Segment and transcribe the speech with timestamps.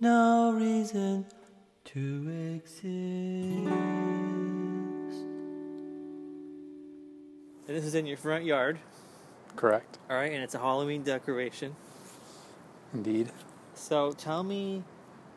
[0.00, 1.26] no reason
[1.84, 2.84] to exist.
[7.68, 8.78] And this is in your front yard,
[9.56, 9.98] Correct.
[10.08, 11.74] all right, and it's a Halloween decoration.
[12.94, 13.30] Indeed.
[13.74, 14.84] So tell me,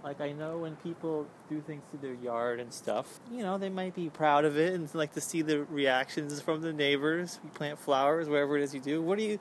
[0.04, 3.70] like I know when people do things to their yard and stuff, you know, they
[3.70, 7.40] might be proud of it and like to see the reactions from the neighbors.
[7.44, 9.02] You plant flowers, whatever it is you do.
[9.02, 9.40] What do you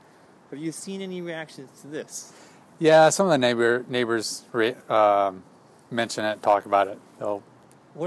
[0.51, 2.33] have you seen any reactions to this?
[2.79, 5.43] Yeah, some of the neighbor neighbors re- um,
[5.91, 6.99] mention it, talk about it.
[7.19, 7.43] They'll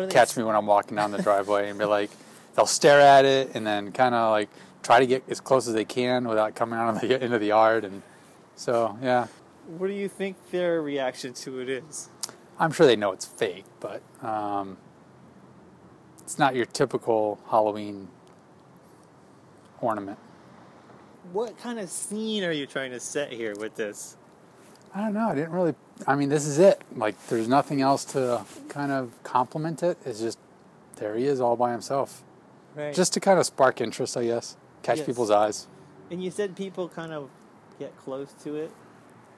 [0.10, 2.10] catch me when I'm walking down the driveway and be like,
[2.56, 4.50] they'll stare at it and then kind of like
[4.84, 7.48] try to get as close as they can without coming out of the into the
[7.48, 7.84] yard.
[7.84, 8.02] And
[8.56, 9.28] so, yeah,
[9.78, 12.10] What do you think their reaction to it is?
[12.58, 14.78] I'm sure they know it's fake, but um,
[16.22, 18.08] it's not your typical Halloween
[19.82, 20.20] ornament.
[21.34, 24.16] What kind of scene are you trying to set here with this?
[24.94, 25.30] I don't know.
[25.30, 25.74] I didn't really.
[26.08, 26.82] I mean, this is it.
[26.96, 29.98] Like, there's nothing else to kind of complement it.
[30.06, 30.38] It's just
[30.98, 32.24] there he is all by himself,
[32.76, 32.94] Right.
[32.94, 35.06] just to kind of spark interest, I guess, catch Yes.
[35.06, 35.68] people's eyes.
[36.10, 37.30] and you said people kind of
[37.80, 38.72] get close to it.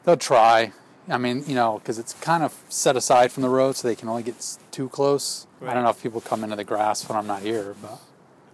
[0.06, 0.74] They'll try.
[1.08, 3.96] I mean, you know, because it's kind of set aside from the road, so they
[3.96, 5.46] can only get too close.
[5.60, 5.70] Right.
[5.72, 8.00] I don't know if people come into the grass when I'm not here, but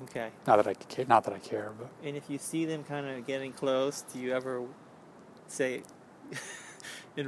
[0.04, 0.30] Okay.
[0.48, 1.06] not that I care.
[1.06, 4.20] Not that I care, but And if you see them kind of getting close, do
[4.20, 4.64] you ever
[5.48, 5.84] say?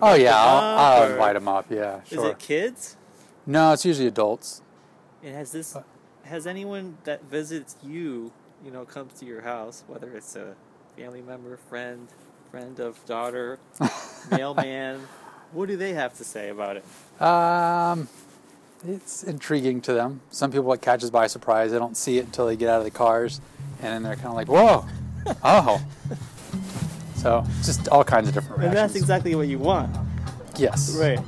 [0.01, 1.65] Oh yeah, them I'll, I'll invite them up.
[1.69, 2.25] Yeah, sure.
[2.25, 2.97] Is it kids?
[3.45, 4.61] No, it's usually adults.
[5.23, 5.83] And has this Uh,
[6.23, 8.31] has anyone that visits you,
[8.63, 10.55] you know, comes to your house, whether it's a
[10.97, 12.07] family member, friend,
[12.51, 13.59] friend of daughter,
[14.31, 15.01] mailman,
[15.51, 17.21] what do they have to say about it?
[17.21, 18.07] Um,
[18.87, 20.21] it's intriguing to them.
[20.31, 21.71] Some people it catches by surprise.
[21.71, 23.41] They don't see it until they get out of the cars,
[23.81, 24.85] and then they're kind of like, "Whoa,
[25.43, 25.81] oh!"
[27.21, 29.95] So just all kinds of different And that's exactly what you want.
[30.57, 30.95] yes.
[30.97, 31.19] Right.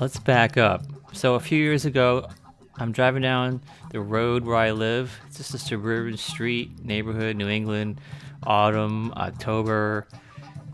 [0.00, 0.84] Let's back up.
[1.12, 2.28] So a few years ago,
[2.76, 5.12] I'm driving down the road where I live.
[5.26, 8.00] It's just a suburban street, neighborhood, New England,
[8.44, 10.06] autumn, October,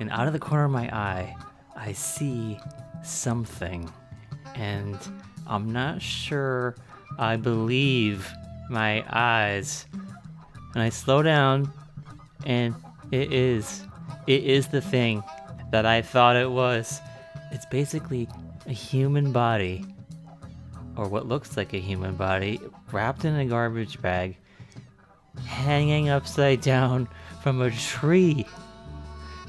[0.00, 1.34] and out of the corner of my eye,
[1.74, 2.58] I see
[3.02, 3.90] something.
[4.54, 4.98] And
[5.46, 6.74] I'm not sure
[7.18, 8.30] I believe
[8.68, 9.86] my eyes.
[10.74, 11.72] And I slow down,
[12.44, 12.74] and
[13.10, 13.82] it is.
[14.26, 15.22] It is the thing
[15.70, 17.00] that I thought it was.
[17.52, 18.28] It's basically
[18.66, 19.84] a human body,
[20.96, 24.36] or what looks like a human body, wrapped in a garbage bag,
[25.46, 27.08] hanging upside down
[27.42, 28.46] from a tree.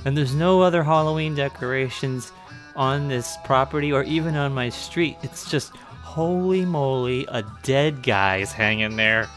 [0.05, 2.31] And there's no other Halloween decorations
[2.75, 5.17] on this property or even on my street.
[5.23, 9.27] It's just holy moly, a dead guy's hanging there.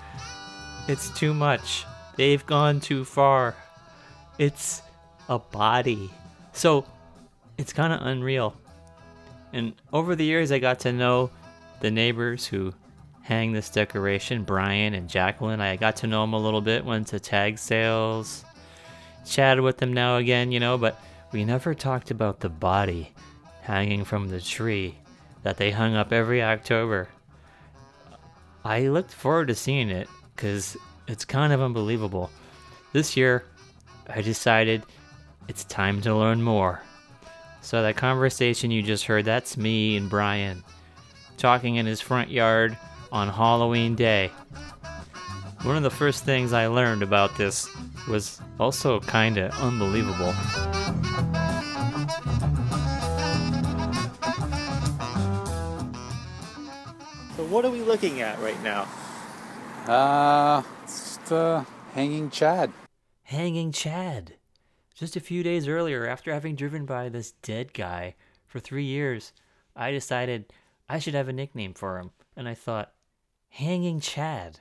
[0.88, 1.84] It's too much.
[2.16, 3.54] They've gone too far.
[4.38, 4.80] It's
[5.28, 6.10] a body.
[6.52, 6.86] So
[7.58, 8.56] it's kind of unreal.
[9.52, 11.30] And over the years, I got to know
[11.80, 12.72] the neighbors who
[13.20, 15.60] hang this decoration Brian and Jacqueline.
[15.60, 18.44] I got to know them a little bit, went to tag sales,
[19.26, 20.98] chatted with them now again, you know, but
[21.32, 23.12] we never talked about the body
[23.60, 24.94] hanging from the tree
[25.42, 27.08] that they hung up every October.
[28.64, 30.76] I looked forward to seeing it because
[31.08, 32.30] it's kind of unbelievable.
[32.92, 33.44] This year,
[34.08, 34.84] I decided
[35.48, 36.80] it's time to learn more.
[37.60, 40.62] So, that conversation you just heard, that's me and Brian
[41.38, 42.78] talking in his front yard
[43.10, 44.30] on Halloween Day.
[45.62, 47.68] One of the first things I learned about this
[48.08, 50.32] was also kind of unbelievable.
[57.36, 58.86] So, what are we looking at right now?
[59.88, 62.70] Uh, it's just, uh, hanging Chad.
[63.22, 64.34] Hanging Chad.
[64.94, 68.14] Just a few days earlier, after having driven by this dead guy
[68.46, 69.32] for three years,
[69.74, 70.52] I decided
[70.90, 72.10] I should have a nickname for him.
[72.36, 72.92] And I thought,
[73.48, 74.60] Hanging Chad.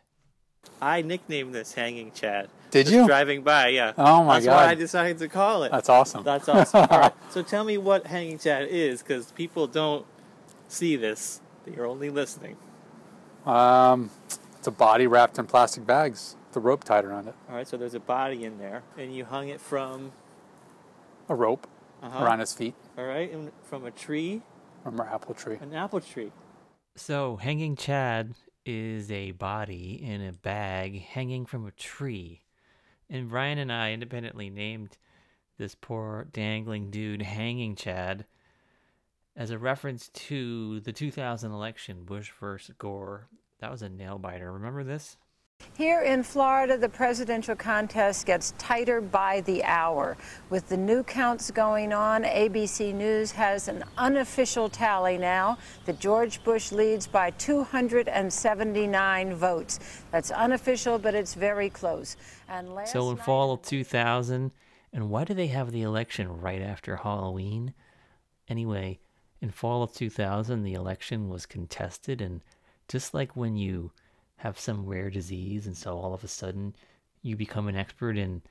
[0.81, 2.49] I nicknamed this Hanging Chad.
[2.71, 3.05] Did Just you?
[3.05, 3.93] Driving by, yeah.
[3.97, 4.55] Oh my That's God.
[4.55, 5.71] why I decided to call it.
[5.71, 6.23] That's awesome.
[6.23, 6.87] That's awesome.
[6.89, 7.13] All right.
[7.31, 10.05] So tell me what Hanging Chad is, because people don't
[10.69, 11.41] see this.
[11.65, 12.55] You're only listening.
[13.45, 14.09] Um,
[14.67, 16.35] it's a body wrapped in plastic bags.
[16.51, 17.35] The rope tied around it.
[17.49, 17.65] All right.
[17.65, 20.11] So there's a body in there, and you hung it from.
[21.29, 21.67] A rope
[22.01, 22.23] Uh-huh.
[22.23, 24.41] around his feet All right, and from a tree.
[24.83, 25.57] from an apple tree.
[25.61, 26.31] An apple tree.
[26.95, 28.33] So, hanging Chad
[28.65, 32.43] is a body in a bag hanging from a tree.
[33.09, 34.97] And Brian and I independently named
[35.57, 38.25] this poor dangling dude Hanging Chad
[39.35, 43.27] as a reference to the 2000 election, Bush versus Gore.
[43.59, 44.51] That was a nail biter.
[44.51, 45.17] Remember this?
[45.75, 50.15] Here in Florida, the presidential contest gets tighter by the hour.
[50.51, 56.43] With the new counts going on, ABC News has an unofficial tally now that George
[56.43, 59.79] Bush leads by 279 votes.
[60.11, 62.17] That's unofficial, but it's very close.
[62.47, 64.51] And so in fall of 2000,
[64.93, 67.73] and why do they have the election right after Halloween?
[68.47, 68.99] Anyway,
[69.41, 72.41] in fall of 2000, the election was contested, and
[72.87, 73.91] just like when you
[74.37, 76.75] have some rare disease, and so all of a sudden
[77.21, 78.41] you become an expert in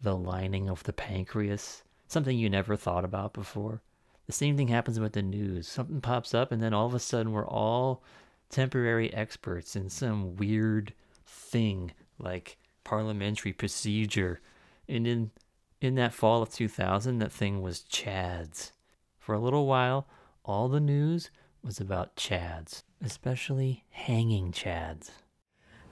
[0.00, 3.82] the lining of the pancreas, something you never thought about before.
[4.26, 5.68] The same thing happens with the news.
[5.68, 8.02] Something pops up, and then all of a sudden we're all
[8.48, 10.94] temporary experts in some weird
[11.26, 14.40] thing like parliamentary procedure.
[14.88, 15.30] And in
[15.80, 18.72] in that fall of 2000, that thing was Chads.
[19.18, 20.06] For a little while,
[20.44, 21.30] all the news
[21.64, 25.10] was about Chads, especially hanging Chads.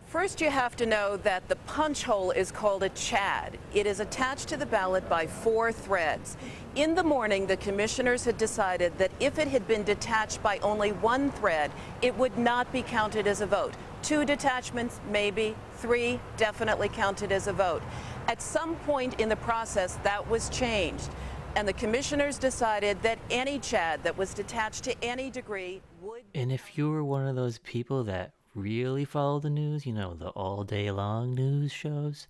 [0.06, 3.58] First, you have to know that the punch hole is called a chad.
[3.72, 6.36] It is attached to the ballot by four threads.
[6.74, 10.92] In the morning, the commissioners had decided that if it had been detached by only
[10.92, 11.70] one thread,
[12.02, 13.72] it would not be counted as a vote.
[14.02, 15.54] Two detachments, maybe.
[15.76, 17.82] Three, definitely counted as a vote.
[18.28, 21.08] At some point in the process, that was changed.
[21.54, 26.22] And the commissioners decided that any chad that was detached to any degree would.
[26.34, 30.14] And if you were one of those people that really follow the news, you know,
[30.14, 32.26] the all day long news shows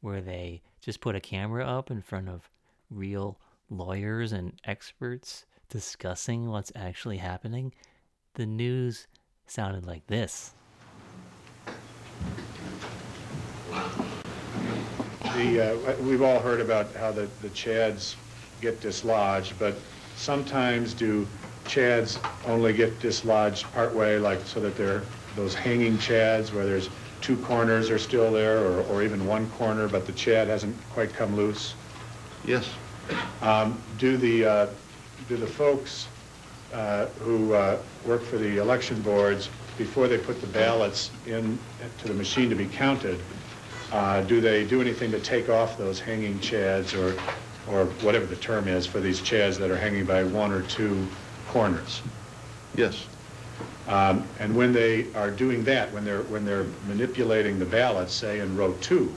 [0.00, 2.50] where they just put a camera up in front of
[2.90, 3.38] real
[3.70, 7.72] lawyers and experts discussing what's actually happening,
[8.34, 9.06] the news
[9.46, 10.54] sounded like this.
[15.34, 18.16] The, uh, we've all heard about how the, the chads
[18.60, 19.74] get dislodged, but
[20.16, 21.26] sometimes do
[21.64, 25.02] chads only get dislodged partway, like so that they're
[25.34, 26.88] those hanging chads where there's
[27.20, 31.12] two corners are still there or, or even one corner, but the chad hasn't quite
[31.12, 31.74] come loose?
[32.44, 32.70] Yes.
[33.42, 34.66] Um, do the uh,
[35.28, 36.08] do the folks
[36.72, 39.48] uh, who uh, work for the election boards
[39.78, 41.58] before they put the ballots in
[41.98, 43.20] to the machine to be counted?
[43.92, 47.20] Uh, do they do anything to take off those hanging chads or
[47.68, 51.06] or whatever the term is for these chads that are hanging by one or two
[51.48, 52.02] corners?
[52.74, 53.06] Yes.
[53.88, 58.40] Um, and when they are doing that, when they're when they're manipulating the ballots, say
[58.40, 59.12] in row two,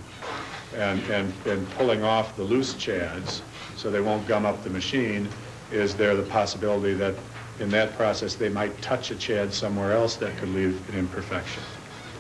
[0.76, 3.42] and and and pulling off the loose chads
[3.76, 5.28] so they won't gum up the machine,
[5.72, 7.16] is there the possibility that
[7.60, 11.64] in that process they might touch a chad somewhere else that could leave an imperfection?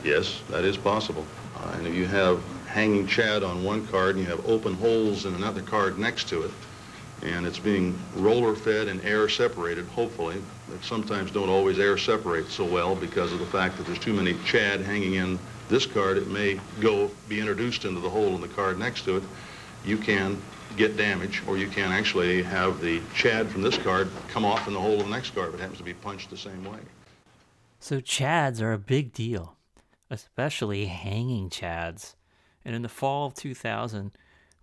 [0.03, 1.25] Yes, that is possible.
[1.57, 5.25] Uh, and if you have hanging chad on one card and you have open holes
[5.25, 6.51] in another card next to it,
[7.23, 10.41] and it's being roller fed and air separated, hopefully.
[10.69, 14.13] That sometimes don't always air separate so well because of the fact that there's too
[14.13, 16.17] many chad hanging in this card.
[16.17, 19.23] It may go be introduced into the hole in the card next to it.
[19.83, 20.39] You can
[20.77, 24.73] get damage, or you can actually have the chad from this card come off in
[24.73, 26.79] the hole of the next card if it happens to be punched the same way.
[27.79, 29.57] So chads are a big deal,
[30.11, 32.13] especially hanging chads.
[32.69, 34.11] And in the fall of 2000,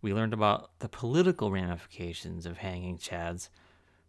[0.00, 3.49] we learned about the political ramifications of hanging chads,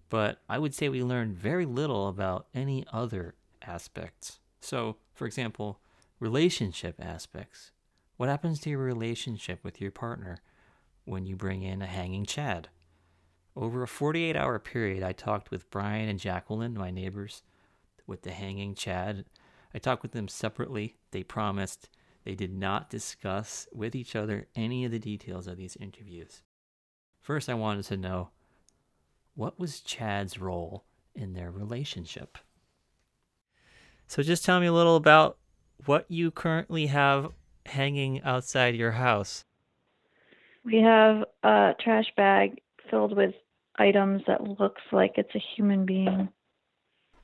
[0.08, 3.34] but I would say we learned very little about any other
[3.66, 4.40] aspects.
[4.62, 5.80] So, for example,
[6.20, 7.72] relationship aspects.
[8.18, 10.42] What happens to your relationship with your partner
[11.06, 12.70] when you bring in a hanging chad?
[13.56, 17.42] Over a 48 hour period, I talked with Brian and Jacqueline, my neighbors,
[18.06, 19.26] with the hanging chad.
[19.74, 20.98] I talked with them separately.
[21.10, 21.90] They promised
[22.28, 26.44] they did not discuss with each other any of the details of these interviews.
[27.22, 28.32] First, I wanted to know
[29.34, 30.84] what was Chad's role
[31.16, 32.38] in their relationship?
[34.08, 35.38] So, just tell me a little about
[35.86, 37.32] what you currently have
[37.66, 39.46] hanging outside your house.
[40.66, 43.36] We have a trash bag filled with
[43.78, 46.28] items that looks like it's a human being.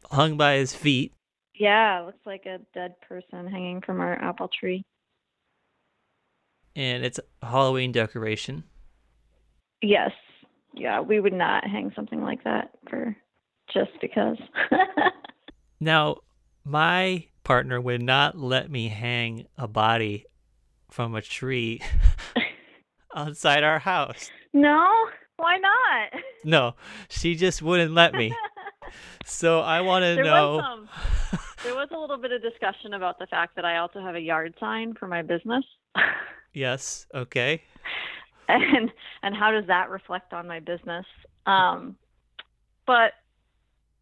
[0.10, 1.14] Hung by his feet.
[1.56, 4.86] Yeah, looks like a dead person hanging from our apple tree
[6.76, 8.64] and it's Halloween decoration.
[9.82, 10.12] Yes.
[10.74, 13.16] Yeah, we would not hang something like that for
[13.72, 14.38] just because.
[15.80, 16.18] now,
[16.64, 20.26] my partner would not let me hang a body
[20.90, 21.82] from a tree
[23.16, 24.32] outside our house.
[24.54, 24.88] No?
[25.38, 26.22] Why not?
[26.44, 26.76] No,
[27.10, 28.34] she just wouldn't let me.
[29.26, 30.56] so I want to know.
[30.56, 34.00] Was some, there was a little bit of discussion about the fact that I also
[34.00, 35.66] have a yard sign for my business.
[36.54, 37.08] Yes.
[37.14, 37.64] Okay.
[38.48, 38.92] And
[39.24, 41.06] and how does that reflect on my business?
[41.46, 41.96] Um,
[42.86, 43.14] but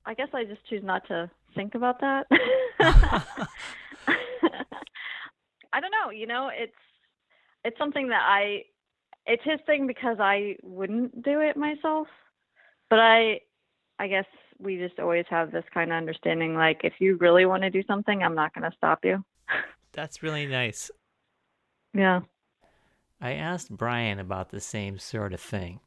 [0.05, 2.25] I guess I just choose not to think about that.
[5.74, 6.10] I don't know.
[6.12, 6.74] You know, it's
[7.63, 8.63] it's something that I
[9.25, 12.08] it's his thing because I wouldn't do it myself.
[12.89, 13.41] But I
[14.00, 14.25] I guess
[14.60, 17.84] we just always have this kind of understanding like if you really want to do
[17.88, 19.24] something, I'm not going to stop you.
[19.93, 20.89] That's really nice.
[21.93, 22.22] Yeah.
[23.21, 25.79] I asked Brian about the same sort of thing.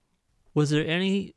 [0.55, 1.35] Was there any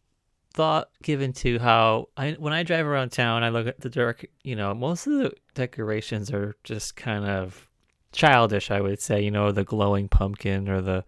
[0.53, 4.25] thought given to how I when I drive around town, I look at the dark,
[4.43, 7.67] you know, most of the decorations are just kind of
[8.11, 11.03] childish, I would say, you know, the glowing pumpkin or the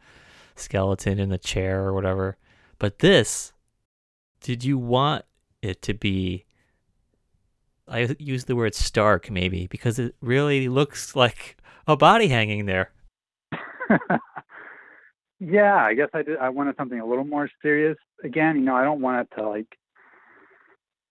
[0.56, 2.38] skeleton in the chair or whatever.
[2.80, 3.54] But this,
[4.42, 5.26] did you want
[5.62, 6.46] it to be
[7.88, 12.92] I use the word stark maybe because it really looks like a body hanging there.
[15.40, 16.38] yeah, I guess I did.
[16.38, 17.98] I wanted something a little more serious.
[18.24, 19.68] Again, you know, I don't want it to like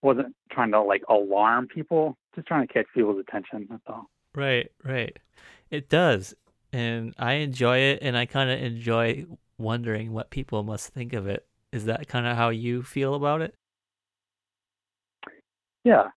[0.02, 3.66] wasn't trying to like alarm people, just trying to catch people's attention.
[3.70, 4.06] That's all.
[4.34, 5.16] Right, right.
[5.70, 6.34] It does,
[6.72, 9.26] and I enjoy it, and I kind of enjoy
[9.58, 11.46] wondering what people must think of it.
[11.72, 13.54] Is that kind of how you feel about it?
[15.84, 16.08] Yeah,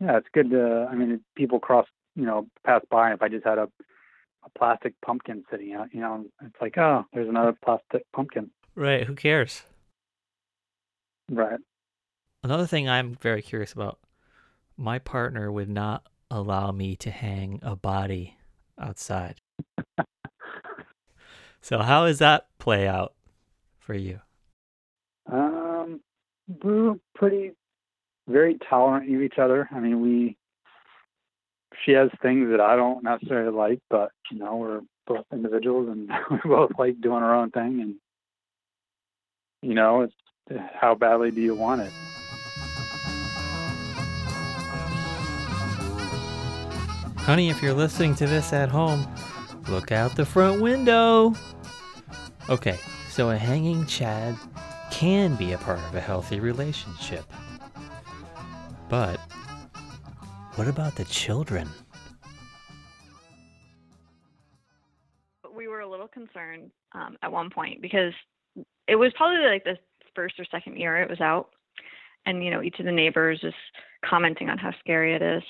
[0.00, 0.16] yeah.
[0.16, 0.88] It's good to.
[0.90, 3.06] I mean, people cross, you know, pass by.
[3.06, 3.68] And if I just had a
[4.44, 5.88] a plastic pumpkin sitting out.
[5.92, 8.50] You know, it's like, oh, there's another plastic pumpkin.
[8.74, 9.06] Right.
[9.06, 9.62] Who cares?
[11.30, 11.58] Right.
[12.42, 13.98] Another thing I'm very curious about
[14.76, 18.36] my partner would not allow me to hang a body
[18.78, 19.36] outside.
[21.60, 23.14] so, how does that play out
[23.78, 24.20] for you?
[25.30, 26.00] Um,
[26.62, 27.52] we're pretty,
[28.26, 29.68] very tolerant of each other.
[29.70, 30.36] I mean, we
[31.84, 36.10] she has things that I don't necessarily like, but you know, we're both individuals and
[36.30, 37.94] we both like doing our own thing and
[39.62, 40.14] you know, it's
[40.74, 41.92] how badly do you want it?
[47.18, 49.06] Honey, if you're listening to this at home,
[49.68, 51.34] look out the front window.
[52.50, 54.36] Okay, so a hanging chad
[54.90, 57.24] can be a part of a healthy relationship.
[58.88, 59.20] But
[60.56, 61.68] what about the children?
[65.54, 68.12] We were a little concerned um, at one point because
[68.88, 69.78] it was probably like the
[70.14, 71.50] first or second year it was out,
[72.26, 73.54] and you know each of the neighbors is
[74.04, 75.42] commenting on how scary it is,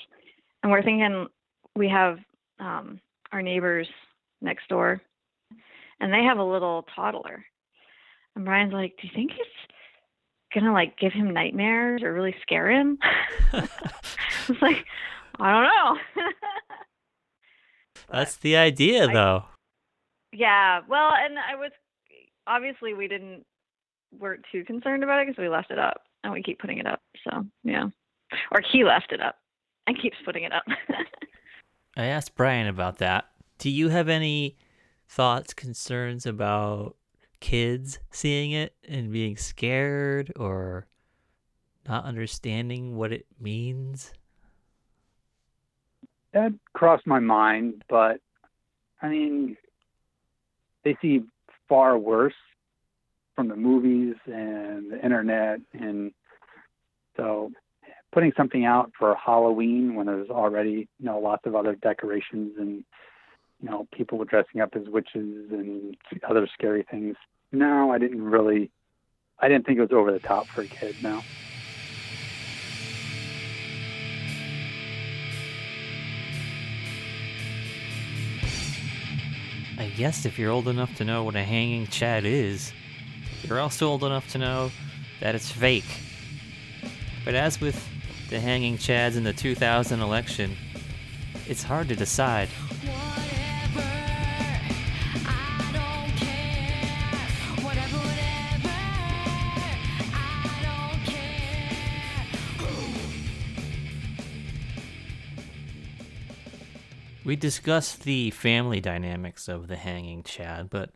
[0.61, 1.27] and we're thinking
[1.75, 2.17] we have
[2.59, 2.99] um,
[3.31, 3.87] our neighbors
[4.41, 5.01] next door,
[5.99, 7.43] and they have a little toddler,
[8.35, 9.49] and Brian's like, "Do you think it's
[10.53, 12.97] gonna like give him nightmares or really scare him?"
[14.49, 14.85] it's like,
[15.39, 16.23] I don't know.
[18.11, 19.45] That's the idea, I, though.
[20.31, 20.81] Yeah.
[20.87, 21.71] Well, and I was
[22.47, 23.45] obviously we didn't
[24.19, 26.85] weren't too concerned about it because we left it up and we keep putting it
[26.85, 27.01] up.
[27.23, 27.87] So yeah,
[28.51, 29.35] or he left it up
[29.87, 30.63] and keeps putting it up.
[31.97, 33.25] I asked Brian about that.
[33.57, 34.57] Do you have any
[35.07, 36.95] thoughts, concerns about
[37.39, 40.87] kids seeing it and being scared or
[41.87, 44.13] not understanding what it means?
[46.33, 48.19] That crossed my mind, but
[49.01, 49.57] I mean,
[50.83, 51.23] they see
[51.69, 52.33] far worse
[53.35, 56.11] from the movies and the internet, and
[57.17, 57.51] so
[58.11, 62.83] putting something out for Halloween when there's already you know lots of other decorations and
[63.61, 65.97] you know people were dressing up as witches and
[66.27, 67.15] other scary things.
[67.51, 68.71] No, I didn't really.
[69.39, 70.95] I didn't think it was over the top for a kid.
[71.01, 71.21] No.
[79.95, 82.73] Guess if you're old enough to know what a hanging chad is,
[83.43, 84.71] you're also old enough to know
[85.19, 85.85] that it's fake.
[87.23, 87.87] But as with
[88.29, 90.57] the hanging chads in the 2000 election,
[91.47, 92.49] it's hard to decide.
[107.25, 110.89] We discussed the family dynamics of the hanging chad, but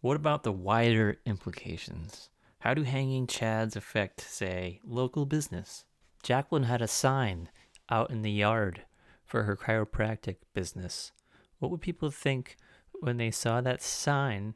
[0.00, 2.30] what about the wider implications?
[2.58, 5.84] How do hanging chads affect, say, local business?
[6.24, 7.48] Jacqueline had a sign
[7.88, 8.82] out in the yard
[9.24, 11.12] for her chiropractic business.
[11.60, 12.56] What would people think
[12.98, 14.54] when they saw that sign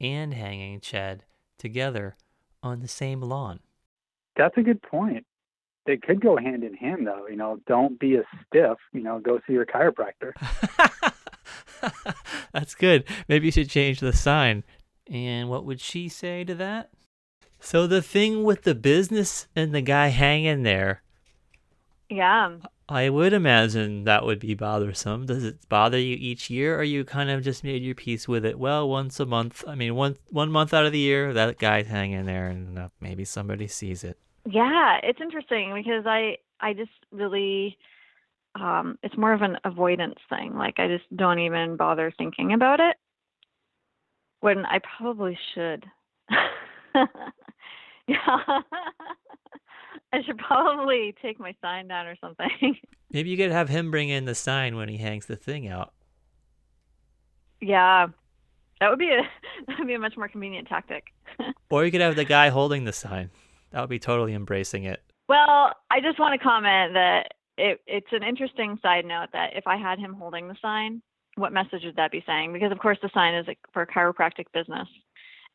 [0.00, 1.24] and hanging chad
[1.58, 2.16] together
[2.62, 3.60] on the same lawn?
[4.34, 5.26] That's a good point
[5.88, 9.18] they could go hand in hand though you know don't be a stiff you know
[9.18, 10.32] go see your chiropractor
[12.52, 14.62] that's good maybe you should change the sign
[15.10, 16.90] and what would she say to that
[17.58, 21.02] so the thing with the business and the guy hanging there
[22.10, 22.58] Yeah.
[22.90, 25.26] I would imagine that would be bothersome.
[25.26, 28.46] Does it bother you each year, or you kind of just made your peace with
[28.46, 28.58] it?
[28.58, 29.62] Well, once a month.
[29.68, 32.88] I mean, one one month out of the year, that guy's hanging there, and uh,
[32.98, 34.18] maybe somebody sees it.
[34.50, 37.76] Yeah, it's interesting because I I just really
[38.54, 40.56] um it's more of an avoidance thing.
[40.56, 42.96] Like I just don't even bother thinking about it
[44.40, 45.84] when I probably should.
[48.06, 48.16] yeah.
[50.10, 52.48] I should probably take my sign down or something.
[53.12, 55.92] Maybe you could have him bring in the sign when he hangs the thing out.
[57.60, 58.06] yeah.
[58.80, 59.20] That would be a
[59.66, 61.08] that would be a much more convenient tactic.
[61.68, 63.30] Or you could have the guy holding the sign.
[63.70, 65.02] That would be totally embracing it.
[65.28, 69.66] Well, I just want to comment that it, it's an interesting side note that if
[69.66, 71.02] I had him holding the sign,
[71.34, 72.52] what message would that be saying?
[72.52, 74.88] Because of course the sign is for chiropractic business,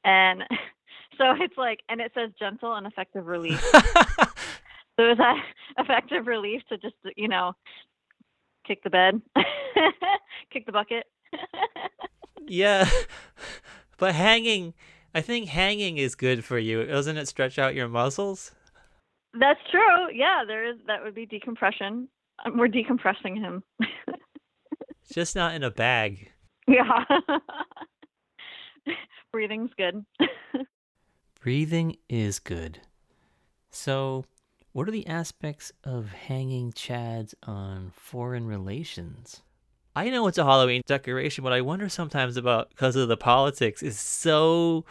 [0.03, 0.41] and
[1.17, 3.62] so it's like, and it says gentle and effective relief.
[3.72, 5.43] so is that
[5.77, 7.53] effective relief to just you know
[8.67, 9.22] kick the bed,
[10.51, 11.05] kick the bucket?
[12.48, 12.88] yeah.
[13.98, 14.74] But hanging,
[15.13, 16.86] I think hanging is good for you.
[16.86, 18.51] Doesn't it stretch out your muscles?
[19.39, 20.12] That's true.
[20.13, 20.77] Yeah, there is.
[20.88, 22.08] That would be decompression.
[22.55, 23.63] We're decompressing him.
[25.12, 26.32] Just not in a bag.
[26.67, 27.03] yeah.
[29.32, 30.05] Breathing's good.
[31.41, 32.82] Breathing is good.
[33.72, 34.25] So,
[34.72, 39.41] what are the aspects of hanging chads on foreign relations?
[39.96, 43.84] I know it's a Halloween decoration, but I wonder sometimes about because of the politics
[43.84, 44.86] is so,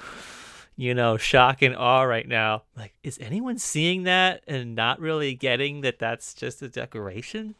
[0.76, 2.62] you know, shock and awe right now.
[2.76, 7.56] Like, is anyone seeing that and not really getting that that's just a decoration?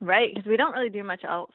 [0.00, 1.52] right, because we don't really do much else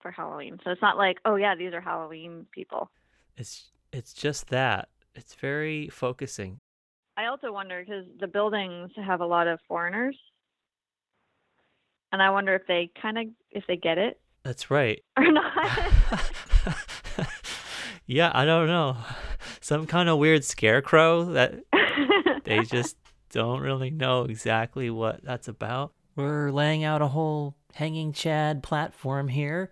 [0.00, 0.58] for Halloween.
[0.64, 2.90] So it's not like, oh yeah, these are Halloween people.
[3.36, 4.88] It's it's just that.
[5.14, 6.58] It's very focusing.
[7.16, 10.16] I also wonder because the buildings have a lot of foreigners,
[12.12, 15.02] and I wonder if they kind of if they get it That's right.
[15.16, 15.68] or not.
[18.06, 18.96] yeah, I don't know.
[19.60, 21.60] Some kind of weird scarecrow that
[22.44, 22.96] they just
[23.30, 25.92] don't really know exactly what that's about.
[26.16, 29.70] We're laying out a whole hanging Chad platform here.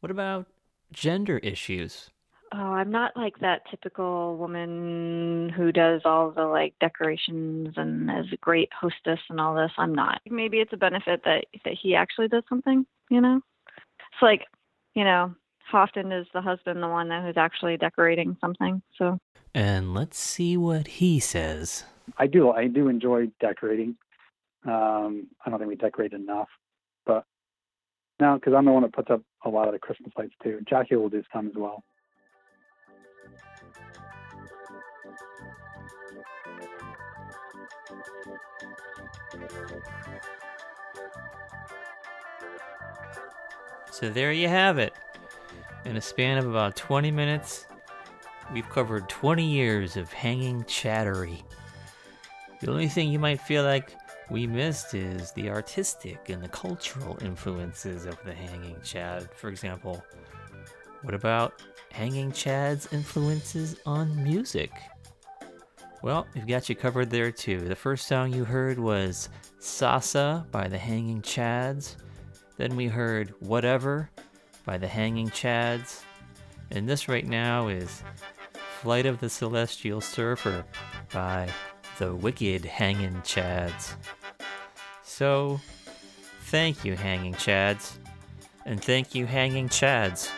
[0.00, 0.46] What about
[0.92, 2.10] gender issues?
[2.52, 8.32] Oh, I'm not like that typical woman who does all the like decorations and is
[8.32, 9.72] a great hostess and all this.
[9.78, 10.20] I'm not.
[10.28, 12.86] Maybe it's a benefit that that he actually does something.
[13.10, 13.40] You know,
[13.76, 14.42] it's like,
[14.94, 15.34] you know,
[15.64, 18.82] how often is the husband the one that who's actually decorating something?
[18.96, 19.18] So
[19.54, 21.84] And let's see what he says.
[22.16, 22.50] I do.
[22.50, 23.96] I do enjoy decorating.
[24.66, 26.48] Um, I don't think we decorate enough,
[27.06, 27.24] but
[28.20, 30.60] no, because I'm the one that puts up a lot of the Christmas lights too.
[30.68, 31.84] Jackie will do some as well.
[43.90, 44.92] So there you have it.
[45.84, 47.66] In a span of about 20 minutes,
[48.52, 51.42] we've covered 20 years of hanging chattery.
[52.60, 53.94] The only thing you might feel like
[54.30, 59.28] we missed is the artistic and the cultural influences of the hanging chad.
[59.34, 60.04] For example,
[61.02, 64.70] what about hanging chad's influences on music?
[66.00, 67.60] Well, we've got you covered there too.
[67.60, 71.96] The first song you heard was Sasa by the Hanging Chads.
[72.56, 74.08] Then we heard Whatever
[74.64, 76.02] by the Hanging Chads.
[76.70, 78.02] And this right now is
[78.80, 80.64] Flight of the Celestial Surfer
[81.12, 81.48] by
[81.98, 83.94] the Wicked Hanging Chads.
[85.02, 85.60] So,
[86.42, 87.98] thank you, Hanging Chads.
[88.66, 90.30] And thank you, Hanging Chads.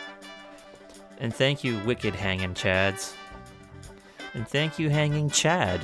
[1.19, 3.13] And thank you, Wicked Hanging Chads.
[4.33, 5.81] And thank you, Hanging Chad.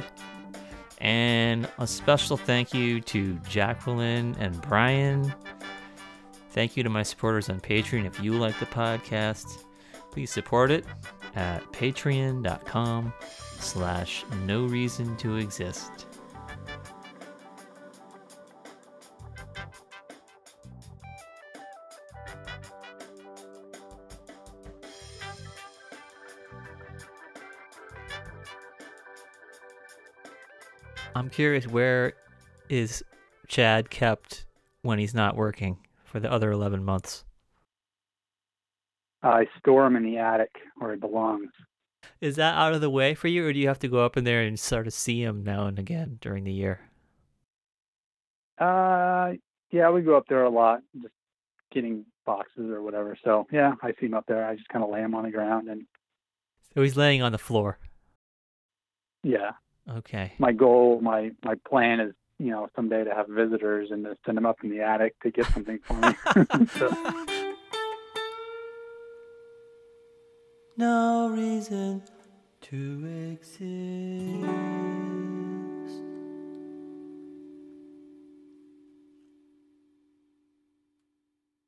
[1.00, 5.34] And a special thank you to Jacqueline and Brian.
[6.52, 8.06] Thank you to my supporters on Patreon.
[8.06, 9.64] If you like the podcast,
[10.12, 10.86] please support it
[11.36, 13.14] at patreon.com
[13.60, 16.07] slash no reason to exist.
[31.28, 32.14] I'm curious where
[32.70, 33.04] is
[33.50, 34.46] Chad kept
[34.84, 37.26] when he's not working for the other 11 months?
[39.22, 41.50] I store him in the attic where he belongs.
[42.22, 44.16] Is that out of the way for you, or do you have to go up
[44.16, 46.80] in there and sort of see him now and again during the year?
[48.58, 49.34] Uh,
[49.70, 51.14] yeah, we go up there a lot, just
[51.74, 53.18] getting boxes or whatever.
[53.22, 54.48] So yeah, I see him up there.
[54.48, 55.88] I just kind of lay him on the ground, and
[56.74, 57.80] So he's laying on the floor.
[59.24, 59.52] yeah,
[59.90, 60.34] Okay.
[60.40, 64.38] my goal, my my plan is you know, someday to have visitors and to send
[64.38, 66.16] them up in the attic to get something for me.
[66.78, 66.90] so,
[70.78, 72.04] No reason
[72.62, 75.37] to exist.